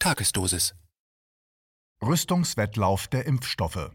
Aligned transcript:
Tagesdosis. 0.00 0.76
Rüstungswettlauf 2.00 3.08
der 3.08 3.26
Impfstoffe. 3.26 3.90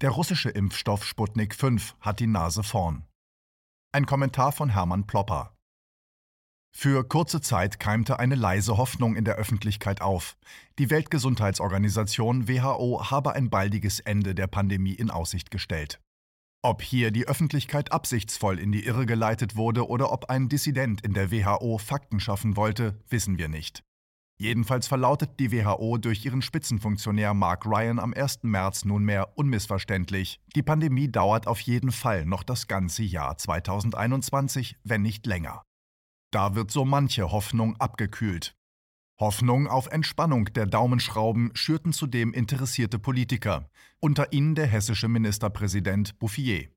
Der 0.00 0.08
russische 0.08 0.48
Impfstoff 0.48 1.04
Sputnik 1.04 1.54
5 1.54 1.94
hat 2.00 2.20
die 2.20 2.26
Nase 2.26 2.62
vorn. 2.62 3.04
Ein 3.92 4.06
Kommentar 4.06 4.52
von 4.52 4.70
Hermann 4.70 5.06
Plopper. 5.06 5.54
Für 6.74 7.06
kurze 7.06 7.42
Zeit 7.42 7.78
keimte 7.78 8.18
eine 8.18 8.34
leise 8.34 8.78
Hoffnung 8.78 9.14
in 9.14 9.26
der 9.26 9.34
Öffentlichkeit 9.34 10.00
auf. 10.00 10.38
Die 10.78 10.88
Weltgesundheitsorganisation 10.88 12.48
WHO 12.48 13.10
habe 13.10 13.34
ein 13.34 13.50
baldiges 13.50 14.00
Ende 14.00 14.34
der 14.34 14.46
Pandemie 14.46 14.94
in 14.94 15.10
Aussicht 15.10 15.50
gestellt. 15.50 16.00
Ob 16.62 16.80
hier 16.80 17.10
die 17.10 17.28
Öffentlichkeit 17.28 17.92
absichtsvoll 17.92 18.58
in 18.58 18.72
die 18.72 18.86
Irre 18.86 19.04
geleitet 19.04 19.54
wurde 19.54 19.86
oder 19.86 20.12
ob 20.12 20.30
ein 20.30 20.48
Dissident 20.48 21.02
in 21.02 21.12
der 21.12 21.30
WHO 21.30 21.76
Fakten 21.76 22.20
schaffen 22.20 22.56
wollte, 22.56 22.98
wissen 23.10 23.36
wir 23.36 23.48
nicht. 23.48 23.82
Jedenfalls 24.38 24.86
verlautet 24.86 25.40
die 25.40 25.50
WHO 25.50 25.96
durch 25.96 26.24
ihren 26.26 26.42
Spitzenfunktionär 26.42 27.32
Mark 27.32 27.64
Ryan 27.64 27.98
am 27.98 28.12
1. 28.12 28.42
März 28.42 28.84
nunmehr 28.84 29.38
unmissverständlich, 29.38 30.40
die 30.54 30.62
Pandemie 30.62 31.10
dauert 31.10 31.46
auf 31.46 31.60
jeden 31.60 31.90
Fall 31.90 32.26
noch 32.26 32.42
das 32.42 32.66
ganze 32.66 33.02
Jahr 33.02 33.38
2021, 33.38 34.76
wenn 34.84 35.00
nicht 35.00 35.24
länger. 35.24 35.62
Da 36.30 36.54
wird 36.54 36.70
so 36.70 36.84
manche 36.84 37.32
Hoffnung 37.32 37.76
abgekühlt. 37.76 38.54
Hoffnung 39.18 39.68
auf 39.68 39.86
Entspannung 39.86 40.44
der 40.52 40.66
Daumenschrauben 40.66 41.52
schürten 41.54 41.94
zudem 41.94 42.34
interessierte 42.34 42.98
Politiker, 42.98 43.70
unter 44.00 44.34
ihnen 44.34 44.54
der 44.54 44.66
hessische 44.66 45.08
Ministerpräsident 45.08 46.18
Bouffier. 46.18 46.68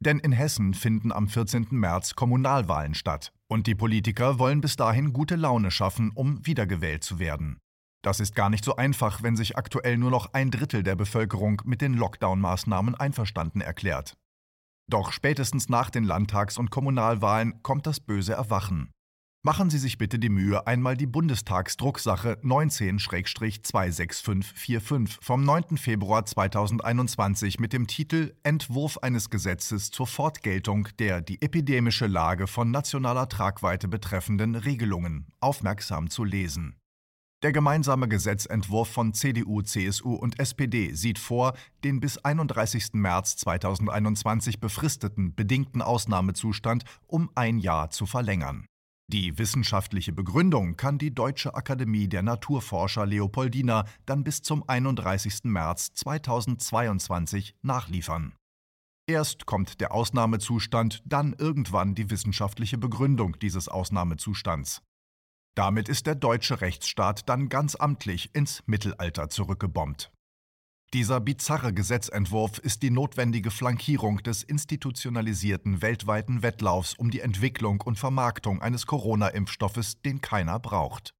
Denn 0.00 0.18
in 0.18 0.32
Hessen 0.32 0.72
finden 0.72 1.12
am 1.12 1.28
14. 1.28 1.66
März 1.72 2.14
Kommunalwahlen 2.14 2.94
statt, 2.94 3.34
und 3.48 3.66
die 3.66 3.74
Politiker 3.74 4.38
wollen 4.38 4.60
bis 4.60 4.76
dahin 4.76 5.12
gute 5.12 5.36
Laune 5.36 5.70
schaffen, 5.70 6.10
um 6.14 6.44
wiedergewählt 6.46 7.04
zu 7.04 7.18
werden. 7.18 7.58
Das 8.02 8.20
ist 8.20 8.34
gar 8.34 8.50
nicht 8.50 8.64
so 8.64 8.76
einfach, 8.76 9.22
wenn 9.22 9.36
sich 9.36 9.56
aktuell 9.56 9.98
nur 9.98 10.10
noch 10.10 10.32
ein 10.32 10.50
Drittel 10.50 10.82
der 10.82 10.94
Bevölkerung 10.94 11.62
mit 11.64 11.80
den 11.80 11.94
Lockdown-Maßnahmen 11.94 12.94
einverstanden 12.94 13.60
erklärt. 13.60 14.16
Doch 14.88 15.10
spätestens 15.10 15.68
nach 15.68 15.90
den 15.90 16.04
Landtags- 16.04 16.58
und 16.58 16.70
Kommunalwahlen 16.70 17.62
kommt 17.62 17.86
das 17.86 17.98
böse 17.98 18.34
Erwachen. 18.34 18.92
Machen 19.46 19.70
Sie 19.70 19.78
sich 19.78 19.96
bitte 19.96 20.18
die 20.18 20.28
Mühe, 20.28 20.66
einmal 20.66 20.96
die 20.96 21.06
Bundestagsdrucksache 21.06 22.40
19-26545 22.42 25.18
vom 25.20 25.44
9. 25.44 25.76
Februar 25.76 26.26
2021 26.26 27.60
mit 27.60 27.72
dem 27.72 27.86
Titel 27.86 28.34
Entwurf 28.42 28.98
eines 29.02 29.30
Gesetzes 29.30 29.92
zur 29.92 30.08
Fortgeltung 30.08 30.88
der 30.98 31.20
die 31.20 31.40
epidemische 31.40 32.08
Lage 32.08 32.48
von 32.48 32.72
nationaler 32.72 33.28
Tragweite 33.28 33.86
betreffenden 33.86 34.56
Regelungen 34.56 35.28
aufmerksam 35.38 36.10
zu 36.10 36.24
lesen. 36.24 36.74
Der 37.44 37.52
gemeinsame 37.52 38.08
Gesetzentwurf 38.08 38.88
von 38.88 39.14
CDU, 39.14 39.62
CSU 39.62 40.14
und 40.14 40.40
SPD 40.40 40.92
sieht 40.92 41.20
vor, 41.20 41.54
den 41.84 42.00
bis 42.00 42.18
31. 42.18 42.94
März 42.94 43.36
2021 43.36 44.58
befristeten 44.58 45.36
bedingten 45.36 45.82
Ausnahmezustand 45.82 46.82
um 47.06 47.30
ein 47.36 47.60
Jahr 47.60 47.90
zu 47.90 48.06
verlängern. 48.06 48.66
Die 49.08 49.38
wissenschaftliche 49.38 50.12
Begründung 50.12 50.76
kann 50.76 50.98
die 50.98 51.14
Deutsche 51.14 51.54
Akademie 51.54 52.08
der 52.08 52.22
Naturforscher 52.22 53.06
Leopoldina 53.06 53.84
dann 54.04 54.24
bis 54.24 54.42
zum 54.42 54.68
31. 54.68 55.44
März 55.44 55.92
2022 55.94 57.54
nachliefern. 57.62 58.34
Erst 59.08 59.46
kommt 59.46 59.80
der 59.80 59.92
Ausnahmezustand, 59.92 61.02
dann 61.04 61.36
irgendwann 61.38 61.94
die 61.94 62.10
wissenschaftliche 62.10 62.78
Begründung 62.78 63.38
dieses 63.38 63.68
Ausnahmezustands. 63.68 64.82
Damit 65.54 65.88
ist 65.88 66.06
der 66.06 66.16
deutsche 66.16 66.60
Rechtsstaat 66.60 67.28
dann 67.28 67.48
ganz 67.48 67.76
amtlich 67.76 68.34
ins 68.34 68.64
Mittelalter 68.66 69.28
zurückgebombt. 69.28 70.10
Dieser 70.94 71.20
bizarre 71.20 71.72
Gesetzentwurf 71.72 72.58
ist 72.58 72.82
die 72.82 72.90
notwendige 72.90 73.50
Flankierung 73.50 74.22
des 74.22 74.44
institutionalisierten 74.44 75.82
weltweiten 75.82 76.42
Wettlaufs 76.42 76.94
um 76.94 77.10
die 77.10 77.20
Entwicklung 77.20 77.80
und 77.80 77.98
Vermarktung 77.98 78.62
eines 78.62 78.86
Corona-Impfstoffes, 78.86 80.00
den 80.02 80.20
keiner 80.20 80.60
braucht. 80.60 81.15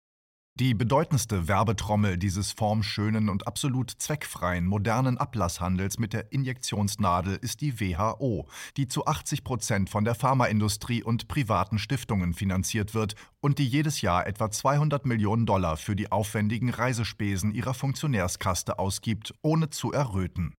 Die 0.58 0.72
bedeutendste 0.72 1.48
Werbetrommel 1.48 2.16
dieses 2.16 2.52
formschönen 2.52 3.28
und 3.28 3.46
absolut 3.46 3.90
zweckfreien 3.90 4.64
modernen 4.64 5.18
Ablasshandels 5.18 5.98
mit 5.98 6.14
der 6.14 6.32
Injektionsnadel 6.32 7.36
ist 7.36 7.60
die 7.60 7.78
WHO, 7.78 8.48
die 8.78 8.88
zu 8.88 9.04
80 9.04 9.44
Prozent 9.44 9.90
von 9.90 10.06
der 10.06 10.14
Pharmaindustrie 10.14 11.02
und 11.02 11.28
privaten 11.28 11.78
Stiftungen 11.78 12.32
finanziert 12.32 12.94
wird 12.94 13.16
und 13.40 13.58
die 13.58 13.68
jedes 13.68 14.00
Jahr 14.00 14.26
etwa 14.26 14.50
200 14.50 15.04
Millionen 15.04 15.44
Dollar 15.44 15.76
für 15.76 15.94
die 15.94 16.10
aufwendigen 16.10 16.70
Reisespesen 16.70 17.52
ihrer 17.52 17.74
Funktionärskaste 17.74 18.78
ausgibt, 18.78 19.34
ohne 19.42 19.68
zu 19.68 19.92
erröten. 19.92 20.54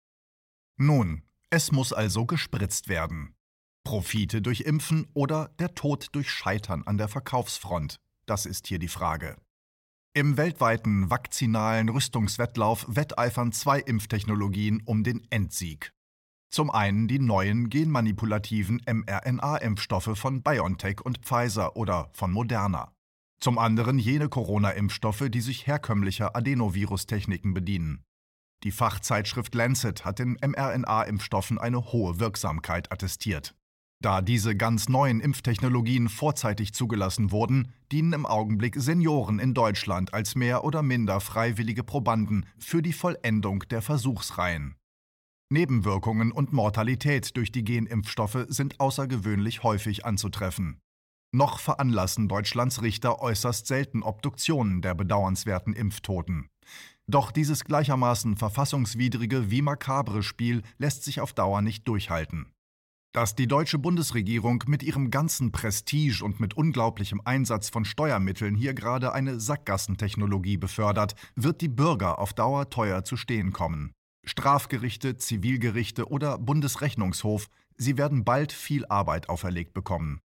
Nun, 0.77 1.23
es 1.49 1.73
muss 1.73 1.95
also 1.95 2.27
gespritzt 2.27 2.91
werden. 2.91 3.35
Profite 3.83 4.43
durch 4.43 4.61
Impfen 4.61 5.07
oder 5.15 5.55
der 5.59 5.75
Tod 5.75 6.09
durch 6.13 6.31
Scheitern 6.31 6.83
an 6.85 6.99
der 6.99 7.09
Verkaufsfront? 7.09 7.97
Das 8.27 8.45
ist 8.45 8.67
hier 8.67 8.79
die 8.79 8.89
Frage. 8.89 9.37
Im 10.17 10.39
weltweiten 10.39 11.11
vakzinalen 11.11 11.91
Rüstungswettlauf 11.91 12.87
wetteifern 12.89 13.53
zwei 13.53 13.81
Impftechnologien 13.81 14.83
um 14.87 15.05
den 15.05 15.27
Endsieg. 15.29 15.93
Zum 16.49 16.71
einen 16.71 17.07
die 17.07 17.19
neuen 17.19 17.69
genmanipulativen 17.69 18.81
mRNA-Impfstoffe 18.87 20.19
von 20.19 20.43
BioNTech 20.43 21.03
und 21.03 21.19
Pfizer 21.19 21.77
oder 21.77 22.09
von 22.15 22.33
Moderna. 22.33 22.95
Zum 23.41 23.59
anderen 23.59 23.99
jene 23.99 24.31
Corona-Impfstoffe, 24.31 25.27
die 25.29 25.43
sich 25.43 25.67
herkömmlicher 25.67 26.35
Adenovirus-Techniken 26.35 27.53
bedienen. 27.53 28.03
Die 28.65 28.73
Fachzeitschrift 28.73 29.55
Lancet 29.55 30.07
hat 30.07 30.19
den 30.19 30.39
mRNA-Impfstoffen 30.41 31.59
eine 31.59 31.93
hohe 31.93 32.19
Wirksamkeit 32.19 32.91
attestiert. 32.91 33.55
Da 34.03 34.21
diese 34.21 34.55
ganz 34.55 34.89
neuen 34.89 35.21
Impftechnologien 35.21 36.09
vorzeitig 36.09 36.75
zugelassen 36.75 37.31
wurden, 37.31 37.73
dienen 37.91 38.13
im 38.13 38.27
Augenblick 38.27 38.77
Senioren 38.77 39.39
in 39.39 39.55
Deutschland 39.55 40.13
als 40.13 40.35
mehr 40.35 40.65
oder 40.65 40.83
minder 40.83 41.21
freiwillige 41.21 41.83
Probanden 41.83 42.47
für 42.59 42.83
die 42.83 42.93
Vollendung 42.93 43.61
der 43.71 43.81
Versuchsreihen. 43.81 44.77
Nebenwirkungen 45.49 46.33
und 46.33 46.53
Mortalität 46.53 47.37
durch 47.37 47.53
die 47.53 47.65
Genimpfstoffe 47.65 48.47
sind 48.49 48.81
außergewöhnlich 48.81 49.63
häufig 49.63 50.05
anzutreffen. 50.05 50.81
Noch 51.33 51.61
veranlassen 51.61 52.29
Deutschlands 52.29 52.83
Richter 52.83 53.21
äußerst 53.21 53.67
selten 53.67 54.03
Obduktionen 54.03 54.83
der 54.83 54.95
bedauernswerten 54.95 55.73
Impftoten. 55.73 56.49
Doch 57.07 57.31
dieses 57.31 57.65
gleichermaßen 57.65 58.37
verfassungswidrige 58.37 59.51
wie 59.51 59.63
makabre 59.63 60.23
Spiel 60.23 60.63
lässt 60.79 61.05
sich 61.05 61.21
auf 61.21 61.33
Dauer 61.33 61.63
nicht 61.63 61.87
durchhalten. 61.87 62.53
Dass 63.17 63.35
die 63.35 63.47
deutsche 63.47 63.79
Bundesregierung 63.79 64.63
mit 64.67 64.83
ihrem 64.83 65.11
ganzen 65.11 65.51
Prestige 65.51 66.23
und 66.23 66.39
mit 66.39 66.55
unglaublichem 66.55 67.23
Einsatz 67.25 67.71
von 67.71 67.87
Steuermitteln 67.87 68.55
hier 68.55 68.75
gerade 68.75 69.15
eine 69.15 69.41
Sackgassentechnologie 69.41 70.59
befördert, 70.59 71.15
wird 71.35 71.63
die 71.63 71.71
Bürger 71.71 72.19
auf 72.19 72.35
Dauer 72.35 72.69
teuer 72.69 73.05
zu 73.05 73.17
stehen 73.17 73.55
kommen. 73.55 73.93
Strafgerichte, 74.27 75.17
Zivilgerichte 75.17 76.11
oder 76.11 76.37
Bundesrechnungshof, 76.37 77.47
sie 77.79 77.97
werden 77.97 78.23
bald 78.23 78.53
viel 78.53 78.85
Arbeit 78.85 79.31
auferlegt 79.31 79.73
bekommen. 79.73 80.21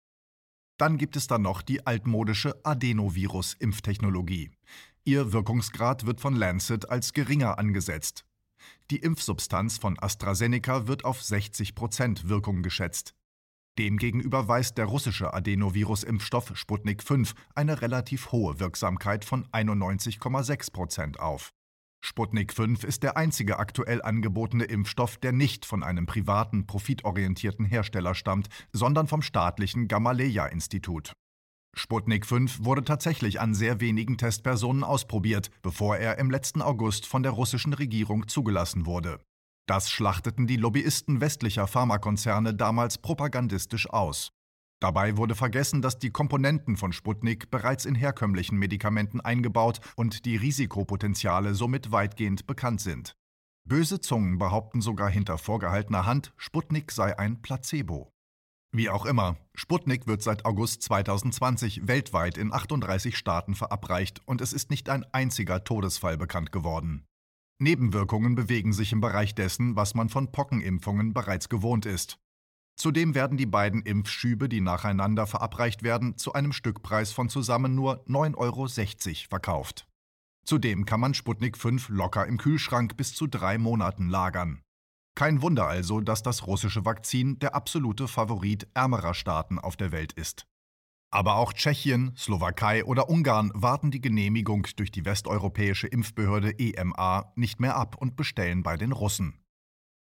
Dann 0.80 0.98
gibt 0.98 1.16
es 1.16 1.28
dann 1.28 1.44
noch 1.44 1.62
die 1.62 1.86
altmodische 1.86 2.60
Adenovirus-Impftechnologie. 2.64 4.50
Ihr 5.04 5.32
Wirkungsgrad 5.32 6.08
wird 6.08 6.22
von 6.22 6.36
Lancet 6.36 6.90
als 6.90 7.14
geringer 7.14 7.60
angesetzt. 7.60 8.26
Die 8.92 8.98
Impfsubstanz 8.98 9.78
von 9.78 10.00
AstraZeneca 10.00 10.88
wird 10.88 11.06
auf 11.06 11.22
60 11.22 11.76
Prozent 11.76 12.28
Wirkung 12.28 12.64
geschätzt. 12.64 13.14
Demgegenüber 13.78 14.48
weist 14.48 14.80
der 14.80 14.86
russische 14.86 15.32
Adenovirus-Impfstoff 15.32 16.56
Sputnik 16.56 17.04
5 17.04 17.36
eine 17.54 17.84
relativ 17.84 18.32
hohe 18.32 18.60
Wirksamkeit 18.60 19.26
von 19.26 19.46
91,6 19.50 20.72
Prozent 20.74 21.20
auf. 21.20 21.52
Sputnik 22.02 22.52
5 22.52 22.84
ist 22.84 23.04
der 23.04 23.16
einzige 23.16 23.60
aktuell 23.60 24.02
angebotene 24.02 24.64
Impfstoff, 24.64 25.18
der 25.18 25.34
nicht 25.34 25.66
von 25.66 25.84
einem 25.84 26.08
privaten, 26.08 26.66
profitorientierten 26.66 27.66
Hersteller 27.66 28.16
stammt, 28.16 28.48
sondern 28.74 29.08
vom 29.08 29.22
staatlichen 29.22 29.88
Gamaleya-Institut. 29.88 31.14
Sputnik 31.76 32.26
5 32.26 32.64
wurde 32.64 32.84
tatsächlich 32.84 33.40
an 33.40 33.54
sehr 33.54 33.80
wenigen 33.80 34.18
Testpersonen 34.18 34.84
ausprobiert, 34.84 35.50
bevor 35.62 35.98
er 35.98 36.18
im 36.18 36.30
letzten 36.30 36.62
August 36.62 37.06
von 37.06 37.24
der 37.24 37.32
russischen 37.32 37.74
Regierung 37.74 38.28
zugelassen 38.28 38.86
wurde. 38.86 39.20
Das 39.68 39.90
schlachteten 39.90 40.48
die 40.48 40.58
Lobbyisten 40.58 41.22
westlicher 41.22 41.68
Pharmakonzerne 41.68 42.56
damals 42.56 42.98
propagandistisch 42.98 43.90
aus. 43.90 44.32
Dabei 44.80 45.18
wurde 45.18 45.36
vergessen, 45.36 45.82
dass 45.82 46.00
die 46.00 46.10
Komponenten 46.10 46.78
von 46.78 46.94
Sputnik 46.94 47.52
bereits 47.52 47.86
in 47.86 47.96
herkömmlichen 47.96 48.58
Medikamenten 48.58 49.20
eingebaut 49.20 49.80
und 49.96 50.26
die 50.26 50.38
Risikopotenziale 50.38 51.54
somit 51.54 51.92
weitgehend 51.92 52.48
bekannt 52.48 52.82
sind. 52.82 53.16
Böse 53.66 54.00
Zungen 54.00 54.38
behaupten 54.40 54.82
sogar 54.82 55.10
hinter 55.10 55.38
vorgehaltener 55.38 56.06
Hand, 56.06 56.34
Sputnik 56.38 56.92
sei 56.92 57.20
ein 57.20 57.42
Placebo. 57.42 58.12
Wie 58.72 58.90
auch 58.90 59.06
immer, 59.06 59.38
Sputnik 59.56 60.06
wird 60.06 60.22
seit 60.22 60.46
August 60.46 60.84
2020 60.84 61.88
weltweit 61.88 62.38
in 62.38 62.54
38 62.54 63.18
Staaten 63.18 63.56
verabreicht 63.56 64.22
und 64.26 64.42
es 64.42 64.54
ist 64.54 64.70
nicht 64.70 64.90
ein 64.90 65.06
einziger 65.12 65.64
Todesfall 65.64 66.18
bekannt 66.18 66.52
geworden. 66.52 67.04
Nebenwirkungen 67.60 68.36
bewegen 68.36 68.72
sich 68.72 68.94
im 68.94 69.02
Bereich 69.02 69.34
dessen, 69.34 69.76
was 69.76 69.96
man 69.96 70.10
von 70.10 70.32
Pockenimpfungen 70.32 71.14
bereits 71.14 71.50
gewohnt 71.50 71.88
ist. 71.88 72.20
Zudem 72.78 73.16
werden 73.16 73.38
die 73.38 73.48
beiden 73.48 73.82
Impfschübe, 73.82 74.48
die 74.48 74.62
nacheinander 74.62 75.28
verabreicht 75.28 75.84
werden, 75.84 76.18
zu 76.18 76.34
einem 76.34 76.54
Stückpreis 76.54 77.12
von 77.12 77.28
zusammen 77.28 77.76
nur 77.76 78.06
9,60 78.06 78.38
Euro 78.38 78.68
verkauft. 79.30 79.88
Zudem 80.46 80.86
kann 80.86 81.02
man 81.02 81.14
Sputnik 81.14 81.58
5 81.58 81.90
locker 81.90 82.26
im 82.26 82.38
Kühlschrank 82.38 82.96
bis 82.96 83.14
zu 83.14 83.28
drei 83.28 83.58
Monaten 83.58 84.08
lagern. 84.08 84.62
Kein 85.16 85.42
Wunder 85.42 85.68
also, 85.68 86.00
dass 86.02 86.24
das 86.24 86.48
russische 86.48 86.86
Vakzin 86.86 87.40
der 87.40 87.56
absolute 87.56 88.08
Favorit 88.08 88.68
ärmerer 88.74 89.14
Staaten 89.14 89.60
auf 89.60 89.76
der 89.76 89.92
Welt 89.92 90.14
ist. 90.14 90.46
Aber 91.12 91.36
auch 91.36 91.54
Tschechien, 91.54 92.14
Slowakei 92.16 92.86
oder 92.86 93.10
Ungarn 93.10 93.52
warten 93.56 93.90
die 93.90 94.02
Genehmigung 94.02 94.68
durch 94.76 94.92
die 94.92 95.06
westeuropäische 95.06 95.88
Impfbehörde 95.88 96.54
EMA 96.60 97.34
nicht 97.36 97.60
mehr 97.60 97.76
ab 97.76 97.96
und 97.98 98.16
bestellen 98.16 98.62
bei 98.62 98.78
den 98.78 98.92
Russen. 98.92 99.40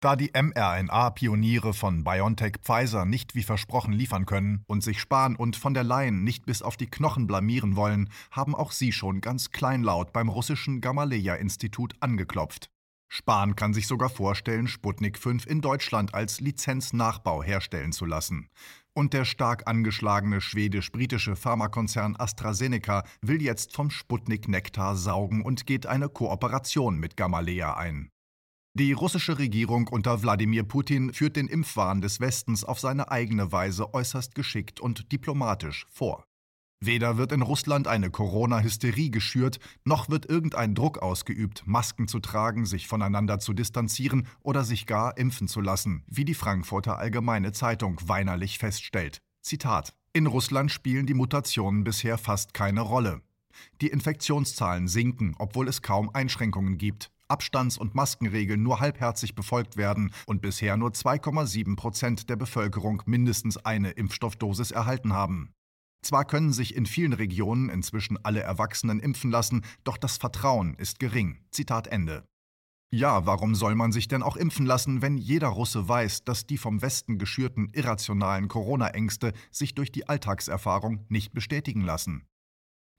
Da 0.02 0.16
die 0.16 0.32
mRNA-Pioniere 0.34 1.74
von 1.74 2.04
BioNTech 2.04 2.58
Pfizer 2.62 3.06
nicht 3.06 3.34
wie 3.34 3.44
versprochen 3.44 3.94
liefern 3.94 4.26
können 4.26 4.64
und 4.68 4.84
sich 4.84 5.00
Spahn 5.00 5.36
und 5.36 5.56
von 5.56 5.74
der 5.74 5.84
Leyen 5.84 6.24
nicht 6.24 6.46
bis 6.46 6.62
auf 6.62 6.76
die 6.76 6.90
Knochen 6.90 7.28
blamieren 7.28 7.76
wollen, 7.76 8.10
haben 8.32 8.54
auch 8.54 8.72
sie 8.72 8.92
schon 8.92 9.22
ganz 9.22 9.52
kleinlaut 9.52 10.12
beim 10.12 10.30
russischen 10.30 10.82
Gamaleya-Institut 10.82 11.96
angeklopft. 12.02 12.70
Spahn 13.08 13.56
kann 13.56 13.74
sich 13.74 13.88
sogar 13.88 14.10
vorstellen, 14.10 14.68
Sputnik 14.68 15.18
5 15.18 15.46
in 15.46 15.62
Deutschland 15.62 16.14
als 16.14 16.40
Lizenznachbau 16.40 17.44
herstellen 17.44 17.92
zu 17.92 18.06
lassen. 18.06 18.50
Und 18.94 19.14
der 19.14 19.26
stark 19.26 19.68
angeschlagene 19.68 20.42
schwedisch-britische 20.42 21.36
Pharmakonzern 21.36 22.16
AstraZeneca 22.18 23.04
will 23.22 23.42
jetzt 23.42 23.74
vom 23.74 23.90
Sputnik-Nektar 23.90 24.96
saugen 24.96 25.42
und 25.44 25.66
geht 25.66 25.86
eine 25.86 26.10
Kooperation 26.10 26.98
mit 26.98 27.18
Gamaleya 27.18 27.76
ein. 27.76 28.10
Die 28.78 28.92
russische 28.92 29.40
Regierung 29.40 29.88
unter 29.88 30.22
Wladimir 30.22 30.64
Putin 30.64 31.14
führt 31.14 31.38
den 31.38 31.48
Impfwahn 31.48 32.02
des 32.02 32.20
Westens 32.20 32.66
auf 32.66 32.80
seine 32.80 33.10
eigene 33.10 33.52
Weise 33.54 33.94
äußerst 33.94 34.36
geschickt 34.36 34.82
und 34.82 35.14
diplomatisch 35.14 35.86
vor. 35.90 36.26
Weder 36.82 37.18
wird 37.18 37.32
in 37.32 37.42
Russland 37.42 37.88
eine 37.88 38.10
Corona-Hysterie 38.10 39.10
geschürt, 39.10 39.60
noch 39.86 40.10
wird 40.10 40.30
irgendein 40.30 40.76
Druck 40.76 41.00
ausgeübt, 41.00 41.64
Masken 41.66 42.08
zu 42.08 42.20
tragen, 42.20 42.66
sich 42.66 42.88
voneinander 42.88 43.40
zu 43.40 43.54
distanzieren 43.54 44.28
oder 44.42 44.64
sich 44.64 44.86
gar 44.86 45.18
impfen 45.18 45.48
zu 45.48 45.62
lassen, 45.62 46.04
wie 46.08 46.26
die 46.26 46.34
Frankfurter 46.34 47.00
Allgemeine 47.00 47.54
Zeitung 47.54 48.00
weinerlich 48.06 48.60
feststellt. 48.60 49.22
Zitat: 49.42 49.94
In 50.14 50.28
Russland 50.28 50.72
spielen 50.72 51.06
die 51.06 51.14
Mutationen 51.14 51.84
bisher 51.84 52.18
fast 52.18 52.54
keine 52.54 52.82
Rolle. 52.82 53.22
Die 53.82 53.88
Infektionszahlen 53.88 54.88
sinken, 54.88 55.36
obwohl 55.40 55.68
es 55.68 55.82
kaum 55.82 56.10
Einschränkungen 56.14 56.78
gibt. 56.78 57.10
Abstands- 57.28 57.78
und 57.78 57.96
Maskenregeln 57.96 58.62
nur 58.62 58.80
halbherzig 58.80 59.34
befolgt 59.34 59.78
werden 59.78 60.12
und 60.28 60.42
bisher 60.42 60.78
nur 60.78 60.92
2,7 60.92 61.76
Prozent 61.76 62.30
der 62.30 62.36
Bevölkerung 62.36 63.02
mindestens 63.06 63.58
eine 63.58 63.92
Impfstoffdosis 63.92 64.72
erhalten 64.72 65.14
haben. 65.14 65.52
Zwar 66.06 66.24
können 66.24 66.54
sich 66.54 66.76
in 66.76 66.86
vielen 66.86 67.14
Regionen 67.14 67.70
inzwischen 67.70 68.24
alle 68.24 68.42
Erwachsenen 68.42 69.00
impfen 69.00 69.32
lassen, 69.32 69.66
doch 69.84 69.98
das 69.98 70.18
Vertrauen 70.18 70.76
ist 70.76 71.00
gering. 71.00 71.40
Zitat 71.50 71.88
Ende. 71.88 72.28
Ja, 72.94 73.26
warum 73.26 73.56
soll 73.56 73.74
man 73.74 73.92
sich 73.92 74.08
denn 74.08 74.22
auch 74.22 74.36
impfen 74.36 74.68
lassen, 74.68 75.02
wenn 75.02 75.18
jeder 75.18 75.48
Russe 75.48 75.90
weiß, 75.90 76.24
dass 76.24 76.46
die 76.46 76.60
vom 76.60 76.84
Westen 76.84 77.18
geschürten 77.18 77.72
irrationalen 77.74 78.50
Corona-Ängste 78.50 79.34
sich 79.50 79.74
durch 79.74 79.92
die 79.92 80.08
Alltagserfahrung 80.08 81.04
nicht 81.10 81.34
bestätigen 81.34 81.82
lassen? 81.82 82.28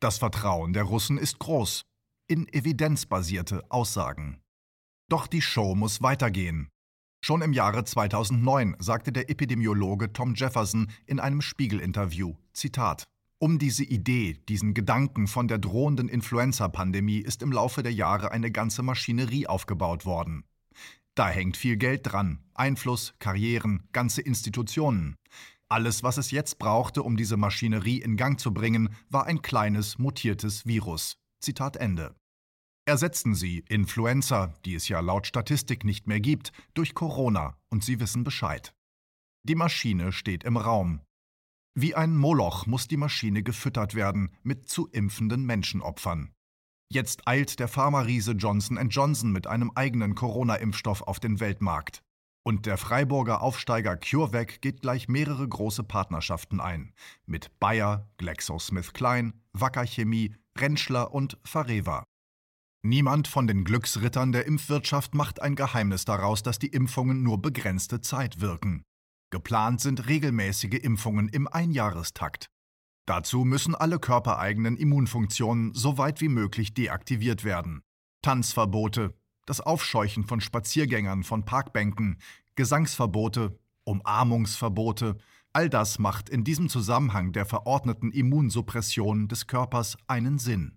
Das 0.00 0.19
Vertrauen 0.19 0.73
der 0.73 0.82
Russen 0.82 1.17
ist 1.17 1.38
groß 1.38 1.82
in 2.26 2.52
evidenzbasierte 2.52 3.70
Aussagen. 3.70 4.41
Doch 5.09 5.29
die 5.29 5.43
Show 5.43 5.76
muss 5.76 6.02
weitergehen. 6.02 6.70
Schon 7.26 7.43
im 7.43 7.52
Jahre 7.52 7.82
2009 7.82 8.76
sagte 8.78 9.11
der 9.11 9.28
Epidemiologe 9.28 10.12
Tom 10.12 10.37
Jefferson 10.37 10.93
in 11.06 11.19
einem 11.19 11.43
Spiegel-Interview, 11.43 12.37
Zitat, 12.52 13.08
um 13.40 13.58
diese 13.58 13.82
Idee, 13.82 14.38
diesen 14.49 14.75
Gedanken 14.75 15.26
von 15.26 15.49
der 15.49 15.58
drohenden 15.58 16.08
Influenza-Pandemie 16.08 17.19
ist 17.19 17.43
im 17.43 17.50
Laufe 17.50 17.82
der 17.82 17.93
Jahre 17.93 18.31
eine 18.31 18.52
ganze 18.52 18.84
Maschinerie 18.84 19.49
aufgebaut 19.49 20.06
worden. 20.06 20.44
Da 21.17 21.28
hängt 21.28 21.56
viel 21.56 21.76
Geld 21.76 22.02
dran, 22.05 22.44
Einfluss, 22.55 23.14
Karrieren, 23.19 23.88
ganze 23.90 24.23
Institutionen. 24.23 25.17
Alles, 25.69 26.05
was 26.05 26.19
es 26.19 26.31
jetzt 26.31 26.61
brauchte, 26.61 27.02
um 27.02 27.17
diese 27.17 27.37
Maschinerie 27.37 28.02
in 28.02 28.17
Gang 28.17 28.38
zu 28.38 28.55
bringen, 28.55 28.90
war 29.11 29.26
ein 29.26 29.43
kleines, 29.43 29.99
mutiertes 29.99 30.64
Virus. 30.64 31.19
Zitat 31.40 31.76
Ende. 31.76 32.14
Ersetzen 32.88 33.35
Sie 33.35 33.65
Influenza, 33.69 34.55
die 34.65 34.77
es 34.77 34.87
ja 34.87 35.00
laut 35.00 35.27
Statistik 35.27 35.83
nicht 35.83 36.06
mehr 36.06 36.21
gibt, 36.21 36.53
durch 36.73 36.94
Corona 36.94 37.59
und 37.69 37.83
Sie 37.83 37.99
wissen 37.99 38.23
Bescheid. 38.23 38.77
Die 39.43 39.56
Maschine 39.56 40.12
steht 40.12 40.44
im 40.44 40.56
Raum. 40.56 41.00
Wie 41.75 41.97
ein 41.97 42.17
Moloch 42.17 42.67
muss 42.67 42.87
die 42.87 42.97
Maschine 42.97 43.43
gefüttert 43.43 43.97
werden 43.97 44.31
mit 44.44 44.69
zu 44.69 44.87
impfenden 44.87 45.44
Menschenopfern. 45.44 46.33
Jetzt 46.88 47.27
eilt 47.27 47.59
der 47.59 47.67
Pharmariese 47.67 48.33
Johnson 48.33 48.79
Johnson 48.88 49.33
mit 49.33 49.49
einem 49.49 49.73
eigenen 49.75 50.15
Corona-Impfstoff 50.15 51.03
auf 51.03 51.19
den 51.19 51.41
Weltmarkt. 51.41 52.03
Und 52.44 52.67
der 52.67 52.77
Freiburger 52.77 53.43
Aufsteiger 53.43 53.97
CureVac 53.97 54.62
geht 54.62 54.81
gleich 54.81 55.09
mehrere 55.09 55.49
große 55.49 55.83
Partnerschaften 55.83 56.61
ein. 56.61 56.94
Mit 57.27 57.59
Bayer, 57.59 58.09
GlaxoSmithKline, 58.19 59.33
Wacker 59.53 59.85
Chemie, 59.85 60.37
Rentschler 60.56 61.12
und 61.12 61.37
Fareva. 61.43 62.05
Niemand 62.87 63.27
von 63.27 63.49
den 63.49 63.65
Glücksrittern 63.65 64.31
der 64.31 64.47
Impfwirtschaft 64.47 65.12
macht 65.12 65.43
ein 65.43 65.56
Geheimnis 65.56 66.05
daraus, 66.05 66.44
dass 66.44 66.61
die 66.61 66.69
Impfungen 66.69 67.25
nur 67.25 67.43
begrenzte 67.43 68.00
Zeit 68.00 68.41
wirken. 68.41 68.85
Geplant 69.31 69.81
sind 69.81 70.06
regelmäßige 70.06 70.79
Impfungen 70.85 71.29
im 71.29 71.49
Einjahrestakt. 71.49 72.47
Dazu 73.05 73.44
müssen 73.44 73.75
alle 73.75 73.99
körpereigenen 73.99 74.77
Immunfunktionen 74.77 75.75
so 75.75 75.99
weit 75.99 76.21
wie 76.21 76.29
möglich 76.29 76.75
deaktiviert 76.75 77.43
werden. 77.43 77.83
Tanzverbote, 78.23 79.15
das 79.47 79.61
Aufscheuchen 79.61 80.23
von 80.23 80.41
Spaziergängern 80.41 81.25
von 81.25 81.44
Parkbänken, 81.44 82.19
Gesangsverbote, 82.55 83.59
Umarmungsverbote, 83.83 85.17
all 85.53 85.69
das 85.69 85.99
macht 85.99 86.29
in 86.29 86.44
diesem 86.44 86.69
Zusammenhang 86.69 87.33
der 87.33 87.47
verordneten 87.47 88.12
Immunsuppression 88.12 89.27
des 89.27 89.49
Körpers 89.49 89.97
einen 90.06 90.38
Sinn 90.38 90.75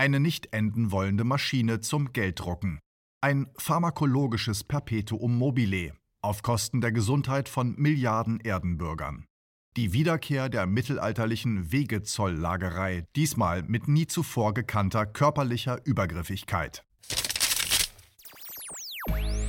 eine 0.00 0.18
nicht 0.18 0.54
enden 0.54 0.92
wollende 0.92 1.24
Maschine 1.24 1.80
zum 1.80 2.14
Gelddrucken. 2.14 2.80
Ein 3.20 3.50
pharmakologisches 3.58 4.64
Perpetuum 4.64 5.36
mobile 5.36 5.92
auf 6.22 6.42
Kosten 6.42 6.80
der 6.80 6.90
Gesundheit 6.90 7.50
von 7.50 7.74
Milliarden 7.76 8.40
Erdenbürgern. 8.40 9.26
Die 9.76 9.92
Wiederkehr 9.92 10.48
der 10.48 10.64
mittelalterlichen 10.64 11.70
Wegezolllagerei, 11.70 13.04
diesmal 13.14 13.62
mit 13.62 13.88
nie 13.88 14.06
zuvor 14.06 14.54
gekannter 14.54 15.04
körperlicher 15.04 15.84
Übergriffigkeit. 15.84 16.82